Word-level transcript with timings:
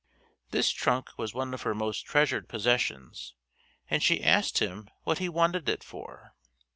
This 0.49 0.71
trunk 0.71 1.09
was 1.15 1.35
one 1.35 1.53
of 1.53 1.61
her 1.61 1.75
most 1.75 2.07
treasured 2.07 2.49
possessions, 2.49 3.35
and 3.87 4.01
she 4.01 4.23
asked 4.23 4.57
him 4.57 4.89
what 5.03 5.19
he 5.19 5.29
wanted 5.29 5.69
it 5.69 5.83
for. 5.83 6.33